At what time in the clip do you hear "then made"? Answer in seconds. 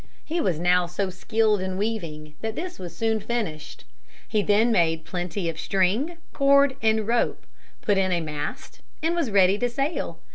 4.41-5.05